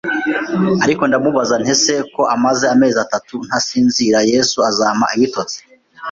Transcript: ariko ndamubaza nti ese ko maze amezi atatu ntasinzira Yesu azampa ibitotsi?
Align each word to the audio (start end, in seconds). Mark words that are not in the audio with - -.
ariko 0.83 1.03
ndamubaza 1.05 1.55
nti 1.61 1.71
ese 1.75 1.93
ko 2.13 2.21
maze 2.45 2.65
amezi 2.73 2.97
atatu 3.05 3.35
ntasinzira 3.47 4.19
Yesu 4.31 4.57
azampa 4.69 5.05
ibitotsi? 5.17 5.57